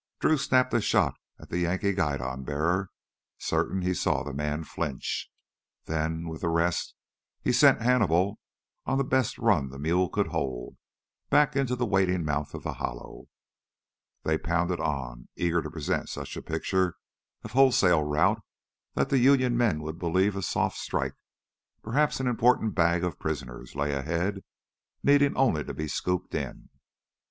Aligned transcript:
Drew 0.19 0.39
snapped 0.39 0.73
a 0.73 0.81
shot 0.81 1.13
at 1.39 1.49
the 1.51 1.59
Yankee 1.59 1.93
guidon 1.93 2.43
bearer, 2.43 2.89
certain 3.37 3.83
he 3.83 3.93
saw 3.93 4.23
the 4.23 4.33
man 4.33 4.63
flinch. 4.63 5.29
Then, 5.85 6.27
with 6.27 6.41
the 6.41 6.49
rest, 6.49 6.95
he 7.43 7.51
sent 7.51 7.83
Hannibal 7.83 8.39
on 8.83 8.97
the 8.97 9.03
best 9.03 9.37
run 9.37 9.69
the 9.69 9.77
mule 9.77 10.09
could 10.09 10.29
hold, 10.29 10.75
back 11.29 11.55
into 11.55 11.75
the 11.75 11.85
waiting 11.85 12.25
mouth 12.25 12.55
of 12.55 12.63
the 12.63 12.73
hollow. 12.81 13.25
They 14.23 14.39
pounded 14.39 14.79
on, 14.79 15.27
eager 15.35 15.61
to 15.61 15.69
present 15.69 16.09
such 16.09 16.35
a 16.35 16.41
picture 16.41 16.95
of 17.43 17.51
wholesale 17.51 18.01
rout 18.01 18.41
that 18.95 19.09
the 19.09 19.19
Union 19.19 19.55
men 19.55 19.83
would 19.83 19.99
believe 19.99 20.35
a 20.35 20.41
soft 20.41 20.79
strike, 20.79 21.13
perhaps 21.83 22.19
an 22.19 22.25
important 22.25 22.73
bag 22.73 23.03
of 23.03 23.19
prisoners, 23.19 23.75
lay 23.75 23.93
ahead, 23.93 24.43
needing 25.03 25.37
only 25.37 25.63
to 25.63 25.75
be 25.75 25.87
scooped 25.87 26.33
in. 26.33 26.69